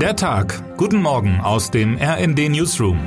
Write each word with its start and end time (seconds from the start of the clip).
Der 0.00 0.14
Tag. 0.14 0.76
Guten 0.76 1.00
Morgen 1.00 1.40
aus 1.40 1.70
dem 1.70 1.96
RND 1.96 2.50
Newsroom. 2.50 2.98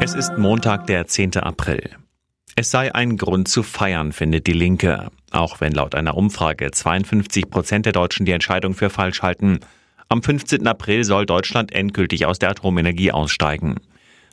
Es 0.00 0.14
ist 0.14 0.36
Montag, 0.36 0.88
der 0.88 1.06
10. 1.06 1.36
April. 1.36 1.90
Es 2.56 2.72
sei 2.72 2.92
ein 2.92 3.16
Grund 3.16 3.46
zu 3.46 3.62
feiern, 3.62 4.10
findet 4.10 4.48
die 4.48 4.52
Linke. 4.52 5.10
Auch 5.30 5.60
wenn 5.60 5.72
laut 5.72 5.94
einer 5.94 6.16
Umfrage 6.16 6.72
52 6.72 7.50
Prozent 7.50 7.86
der 7.86 7.92
Deutschen 7.92 8.26
die 8.26 8.32
Entscheidung 8.32 8.74
für 8.74 8.90
falsch 8.90 9.22
halten. 9.22 9.60
Am 10.08 10.20
15. 10.20 10.66
April 10.66 11.04
soll 11.04 11.24
Deutschland 11.24 11.70
endgültig 11.70 12.26
aus 12.26 12.40
der 12.40 12.50
Atomenergie 12.50 13.12
aussteigen. 13.12 13.76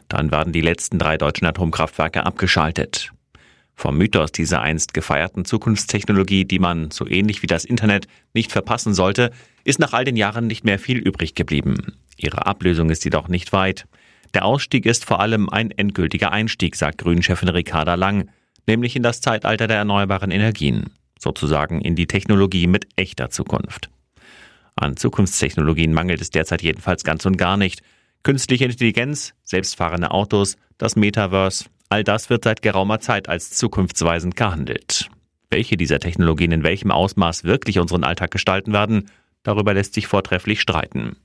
Dann 0.07 0.31
werden 0.31 0.53
die 0.53 0.61
letzten 0.61 0.97
drei 0.97 1.17
deutschen 1.17 1.45
Atomkraftwerke 1.45 2.25
abgeschaltet. 2.25 3.11
Vom 3.81 3.97
Mythos 3.97 4.31
dieser 4.31 4.61
einst 4.61 4.93
gefeierten 4.93 5.43
Zukunftstechnologie, 5.43 6.45
die 6.45 6.59
man, 6.59 6.91
so 6.91 7.07
ähnlich 7.07 7.41
wie 7.41 7.47
das 7.47 7.65
Internet, 7.65 8.05
nicht 8.31 8.51
verpassen 8.51 8.93
sollte, 8.93 9.31
ist 9.63 9.79
nach 9.79 9.93
all 9.93 10.05
den 10.05 10.17
Jahren 10.17 10.45
nicht 10.45 10.63
mehr 10.63 10.77
viel 10.77 10.99
übrig 10.99 11.33
geblieben. 11.33 11.97
Ihre 12.15 12.45
Ablösung 12.45 12.91
ist 12.91 13.03
jedoch 13.05 13.27
nicht 13.27 13.53
weit. 13.53 13.87
Der 14.35 14.45
Ausstieg 14.45 14.85
ist 14.85 15.03
vor 15.03 15.19
allem 15.19 15.49
ein 15.49 15.71
endgültiger 15.71 16.31
Einstieg, 16.31 16.75
sagt 16.75 16.99
Grünchefin 16.99 17.49
Ricarda 17.49 17.95
Lang, 17.95 18.29
nämlich 18.67 18.95
in 18.95 19.01
das 19.01 19.19
Zeitalter 19.19 19.65
der 19.65 19.77
erneuerbaren 19.77 20.29
Energien, 20.29 20.91
sozusagen 21.17 21.81
in 21.81 21.95
die 21.95 22.05
Technologie 22.05 22.67
mit 22.67 22.87
echter 22.97 23.31
Zukunft. 23.31 23.89
An 24.75 24.95
Zukunftstechnologien 24.95 25.91
mangelt 25.91 26.21
es 26.21 26.29
derzeit 26.29 26.61
jedenfalls 26.61 27.03
ganz 27.03 27.25
und 27.25 27.35
gar 27.35 27.57
nicht. 27.57 27.81
Künstliche 28.21 28.65
Intelligenz, 28.65 29.33
selbstfahrende 29.43 30.11
Autos, 30.11 30.57
das 30.77 30.95
Metaverse, 30.95 31.65
All 31.91 32.05
das 32.05 32.29
wird 32.29 32.45
seit 32.45 32.61
geraumer 32.61 33.01
Zeit 33.01 33.27
als 33.27 33.51
zukunftsweisend 33.51 34.37
gehandelt. 34.37 35.09
Welche 35.49 35.75
dieser 35.75 35.99
Technologien 35.99 36.53
in 36.53 36.63
welchem 36.63 36.89
Ausmaß 36.89 37.43
wirklich 37.43 37.79
unseren 37.79 38.05
Alltag 38.05 38.31
gestalten 38.31 38.71
werden, 38.71 39.09
darüber 39.43 39.73
lässt 39.73 39.95
sich 39.95 40.07
vortrefflich 40.07 40.61
streiten. 40.61 41.17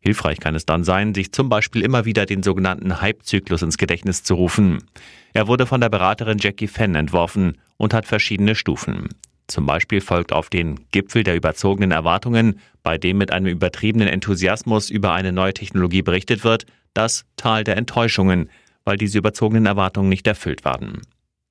Hilfreich 0.00 0.40
kann 0.40 0.54
es 0.54 0.66
dann 0.66 0.84
sein, 0.84 1.14
sich 1.14 1.32
zum 1.32 1.48
Beispiel 1.48 1.80
immer 1.80 2.04
wieder 2.04 2.26
den 2.26 2.42
sogenannten 2.42 3.00
Hype-Zyklus 3.00 3.62
ins 3.62 3.78
Gedächtnis 3.78 4.22
zu 4.22 4.34
rufen. 4.34 4.84
Er 5.32 5.48
wurde 5.48 5.64
von 5.64 5.80
der 5.80 5.88
Beraterin 5.88 6.36
Jackie 6.36 6.68
Fenn 6.68 6.94
entworfen 6.94 7.56
und 7.78 7.94
hat 7.94 8.04
verschiedene 8.04 8.56
Stufen. 8.56 9.08
Zum 9.46 9.64
Beispiel 9.64 10.02
folgt 10.02 10.34
auf 10.34 10.50
den 10.50 10.80
Gipfel 10.90 11.22
der 11.22 11.34
überzogenen 11.34 11.92
Erwartungen, 11.92 12.60
bei 12.82 12.98
dem 12.98 13.16
mit 13.16 13.32
einem 13.32 13.46
übertriebenen 13.46 14.08
Enthusiasmus 14.08 14.90
über 14.90 15.14
eine 15.14 15.32
neue 15.32 15.54
Technologie 15.54 16.02
berichtet 16.02 16.44
wird, 16.44 16.66
das 16.92 17.24
Tal 17.36 17.64
der 17.64 17.78
Enttäuschungen, 17.78 18.50
weil 18.88 18.96
diese 18.96 19.18
überzogenen 19.18 19.66
Erwartungen 19.66 20.08
nicht 20.08 20.26
erfüllt 20.26 20.64
werden. 20.64 21.02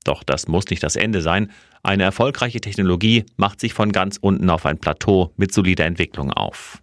Doch 0.04 0.24
das 0.24 0.48
muss 0.48 0.66
nicht 0.72 0.82
das 0.82 0.96
Ende 0.96 1.22
sein. 1.22 1.52
Eine 1.84 2.02
erfolgreiche 2.02 2.60
Technologie 2.60 3.26
macht 3.36 3.60
sich 3.60 3.76
von 3.76 3.92
ganz 3.92 4.18
unten 4.20 4.50
auf 4.50 4.66
ein 4.66 4.80
Plateau 4.80 5.32
mit 5.38 5.54
solider 5.54 5.86
Entwicklung 5.86 6.34
auf. 6.34 6.82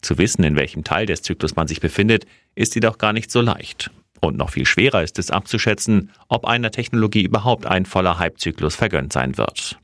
Zu 0.00 0.16
wissen, 0.16 0.44
in 0.44 0.56
welchem 0.56 0.82
Teil 0.82 1.04
des 1.04 1.20
Zyklus 1.20 1.56
man 1.56 1.68
sich 1.68 1.80
befindet, 1.80 2.24
ist 2.54 2.74
jedoch 2.74 2.96
gar 2.96 3.12
nicht 3.12 3.30
so 3.30 3.42
leicht. 3.42 3.90
Und 4.22 4.38
noch 4.38 4.48
viel 4.48 4.64
schwerer 4.64 5.02
ist 5.02 5.18
es 5.18 5.30
abzuschätzen, 5.30 6.10
ob 6.28 6.46
einer 6.46 6.70
Technologie 6.70 7.24
überhaupt 7.24 7.66
ein 7.66 7.84
voller 7.84 8.18
Hypezyklus 8.18 8.76
vergönnt 8.76 9.12
sein 9.12 9.36
wird. 9.36 9.78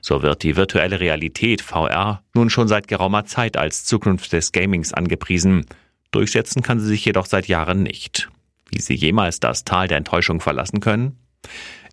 So 0.00 0.22
wird 0.22 0.44
die 0.44 0.54
virtuelle 0.54 1.00
Realität 1.00 1.62
VR 1.62 2.22
nun 2.32 2.48
schon 2.48 2.68
seit 2.68 2.86
geraumer 2.86 3.24
Zeit 3.24 3.56
als 3.56 3.84
Zukunft 3.86 4.32
des 4.32 4.52
Gamings 4.52 4.92
angepriesen. 4.92 5.66
Durchsetzen 6.12 6.62
kann 6.62 6.78
sie 6.78 6.86
sich 6.86 7.04
jedoch 7.04 7.26
seit 7.26 7.48
Jahren 7.48 7.82
nicht 7.82 8.28
wie 8.72 8.80
sie 8.80 8.94
jemals 8.94 9.40
das 9.40 9.64
Tal 9.64 9.88
der 9.88 9.98
Enttäuschung 9.98 10.40
verlassen 10.40 10.80
können? 10.80 11.18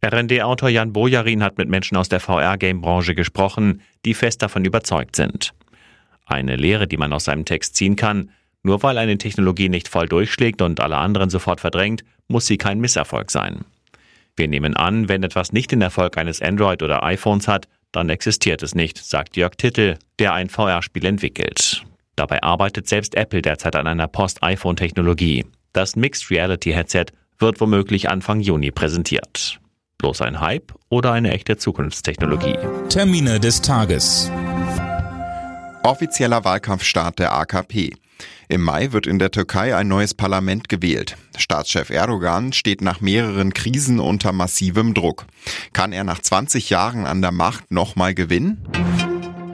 RND-Autor 0.04 0.70
Jan 0.70 0.94
Bojarin 0.94 1.44
hat 1.44 1.58
mit 1.58 1.68
Menschen 1.68 1.98
aus 1.98 2.10
der 2.10 2.20
VR-Game-Branche 2.20 3.16
gesprochen, 3.16 3.82
die 4.06 4.14
fest 4.14 4.42
davon 4.42 4.64
überzeugt 4.64 5.16
sind. 5.16 5.54
Eine 6.26 6.56
Lehre, 6.56 6.88
die 6.88 6.98
man 6.98 7.12
aus 7.12 7.26
seinem 7.26 7.46
Text 7.46 7.76
ziehen 7.76 7.96
kann, 7.96 8.30
nur 8.64 8.82
weil 8.84 8.98
eine 8.98 9.18
Technologie 9.18 9.70
nicht 9.70 9.88
voll 9.88 10.08
durchschlägt 10.08 10.62
und 10.62 10.80
alle 10.80 10.98
anderen 10.98 11.30
sofort 11.30 11.60
verdrängt, 11.60 12.04
muss 12.28 12.46
sie 12.46 12.58
kein 12.58 12.80
Misserfolg 12.80 13.32
sein. 13.32 13.66
Wir 14.36 14.48
nehmen 14.48 14.78
an, 14.78 15.10
wenn 15.10 15.24
etwas 15.24 15.52
nicht 15.52 15.72
den 15.72 15.82
Erfolg 15.82 16.18
eines 16.18 16.42
Android 16.42 16.82
oder 16.82 17.04
iPhones 17.04 17.48
hat, 17.48 17.68
dann 17.92 18.10
existiert 18.10 18.64
es 18.64 18.76
nicht, 18.76 18.98
sagt 18.98 19.36
Jörg 19.36 19.56
Tittel, 19.58 19.98
der 20.20 20.34
ein 20.34 20.50
VR-Spiel 20.50 21.06
entwickelt. 21.06 21.84
Dabei 22.16 22.44
arbeitet 22.44 22.88
selbst 22.88 23.16
Apple 23.16 23.42
derzeit 23.42 23.76
an 23.76 23.88
einer 23.88 24.08
Post-iPhone-Technologie. 24.08 25.46
Das 25.74 25.96
Mixed 25.96 26.32
Reality 26.32 26.72
Headset 26.72 27.06
wird 27.38 27.62
womöglich 27.62 28.10
Anfang 28.10 28.40
Juni 28.40 28.72
präsentiert. 28.72 29.60
Bloß 30.00 30.22
ein 30.22 30.40
Hype 30.40 30.74
oder 30.90 31.12
eine 31.12 31.32
echte 31.32 31.58
Zukunftstechnologie? 31.58 32.58
Termine 32.90 33.40
des 33.40 33.62
Tages. 33.62 34.32
Offizieller 35.84 36.44
Wahlkampfstart 36.44 37.20
der 37.20 37.34
AKP. 37.34 37.92
Im 38.48 38.62
Mai 38.62 38.92
wird 38.92 39.06
in 39.06 39.20
der 39.20 39.32
Türkei 39.32 39.76
ein 39.76 39.88
neues 39.88 40.14
Parlament 40.14 40.70
gewählt. 40.70 41.16
Staatschef 41.38 41.92
Erdogan 41.92 42.52
steht 42.52 42.82
nach 42.82 43.00
mehreren 43.00 43.54
Krisen 43.54 44.00
unter 44.00 44.32
massivem 44.32 44.94
Druck. 44.94 45.26
Kann 45.72 45.94
er 45.94 46.04
nach 46.04 46.20
20 46.20 46.70
Jahren 46.70 47.06
an 47.06 47.22
der 47.22 47.32
Macht 47.32 47.72
nochmal 47.72 48.16
gewinnen? 48.16 48.66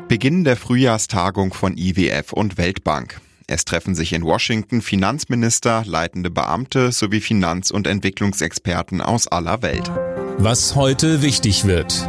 Beginn 0.07 0.45
der 0.45 0.55
Frühjahrstagung 0.55 1.53
von 1.53 1.77
IWF 1.77 2.31
und 2.31 2.57
Weltbank. 2.57 3.19
Es 3.47 3.63
treffen 3.63 3.93
sich 3.93 4.13
in 4.13 4.23
Washington 4.23 4.81
Finanzminister, 4.81 5.83
leitende 5.85 6.31
Beamte 6.31 6.91
sowie 6.91 7.21
Finanz- 7.21 7.69
und 7.69 7.85
Entwicklungsexperten 7.85 9.01
aus 9.01 9.27
aller 9.27 9.61
Welt. 9.61 9.91
Was 10.39 10.75
heute 10.75 11.21
wichtig 11.21 11.65
wird. 11.65 12.07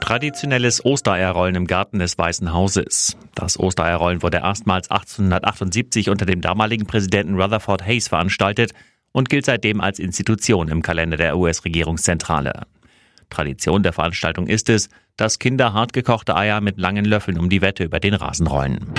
Traditionelles 0.00 0.84
Ostereierrollen 0.84 1.56
im 1.56 1.66
Garten 1.66 1.98
des 1.98 2.16
Weißen 2.16 2.52
Hauses. 2.52 3.16
Das 3.34 3.58
Ostereierrollen 3.58 4.22
wurde 4.22 4.38
erstmals 4.38 4.88
1878 4.88 6.10
unter 6.10 6.26
dem 6.26 6.40
damaligen 6.40 6.86
Präsidenten 6.86 7.40
Rutherford 7.40 7.84
Hayes 7.84 8.06
veranstaltet 8.06 8.72
und 9.10 9.28
gilt 9.28 9.46
seitdem 9.46 9.80
als 9.80 9.98
Institution 9.98 10.68
im 10.68 10.82
Kalender 10.82 11.16
der 11.16 11.36
US-Regierungszentrale. 11.36 12.66
Tradition 13.30 13.82
der 13.82 13.92
Veranstaltung 13.92 14.46
ist 14.46 14.68
es, 14.68 14.90
dass 15.16 15.40
Kinder 15.40 15.72
hartgekochte 15.72 16.36
Eier 16.36 16.60
mit 16.60 16.78
langen 16.78 17.04
Löffeln 17.04 17.38
um 17.38 17.48
die 17.48 17.62
Wette 17.62 17.82
über 17.82 17.98
den 17.98 18.14
Rasen 18.14 18.46
rollen. 18.46 18.92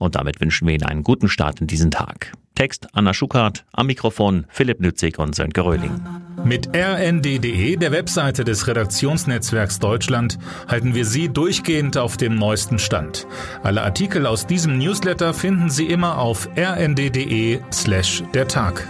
Und 0.00 0.16
damit 0.16 0.40
wünschen 0.40 0.66
wir 0.66 0.74
Ihnen 0.74 0.86
einen 0.86 1.04
guten 1.04 1.28
Start 1.28 1.60
in 1.60 1.66
diesen 1.66 1.90
Tag. 1.90 2.32
Text 2.54 2.88
Anna 2.94 3.14
Schuckart, 3.14 3.64
am 3.72 3.86
Mikrofon 3.86 4.46
Philipp 4.48 4.80
Nützig 4.80 5.18
und 5.18 5.34
Sönke 5.34 5.62
Röhling. 5.64 6.00
Mit 6.42 6.74
rnd.de, 6.74 7.76
der 7.76 7.92
Webseite 7.92 8.44
des 8.44 8.66
Redaktionsnetzwerks 8.66 9.78
Deutschland, 9.78 10.38
halten 10.68 10.94
wir 10.94 11.04
Sie 11.04 11.28
durchgehend 11.28 11.98
auf 11.98 12.16
dem 12.16 12.36
neuesten 12.36 12.78
Stand. 12.78 13.26
Alle 13.62 13.82
Artikel 13.82 14.26
aus 14.26 14.46
diesem 14.46 14.78
Newsletter 14.78 15.34
finden 15.34 15.68
Sie 15.68 15.86
immer 15.86 16.18
auf 16.18 16.48
rnd.de 16.56 17.60
slash 17.70 18.22
der 18.32 18.48
Tag. 18.48 18.88